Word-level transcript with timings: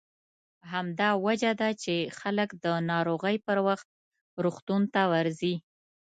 همدا 0.71 1.09
وجه 1.25 1.51
ده 1.61 1.69
چې 1.83 1.95
خلک 2.19 2.49
د 2.63 2.65
ناروغۍ 2.91 3.35
پر 3.45 3.57
وخت 3.67 3.87
روغتون 4.43 4.81
ته 4.93 5.01
ورځي. 5.13 5.55